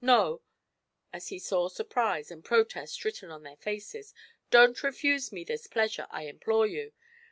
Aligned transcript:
No," 0.03 0.41
as 1.13 1.27
he 1.27 1.37
saw 1.37 1.67
surprise 1.67 2.31
and 2.31 2.43
protest 2.43 3.05
written 3.05 3.29
on 3.29 3.43
their 3.43 3.57
faces, 3.57 4.15
"don't 4.49 4.81
refuse 4.81 5.31
me 5.31 5.43
this 5.43 5.67
pleasure, 5.67 6.07
I 6.09 6.23
implore 6.23 6.65
you! 6.65 6.93